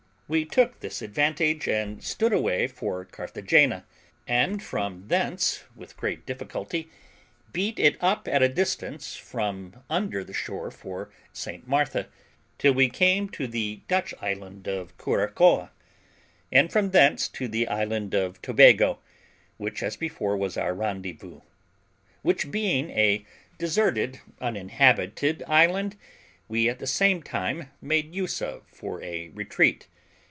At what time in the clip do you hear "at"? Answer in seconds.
8.29-8.41, 26.69-26.79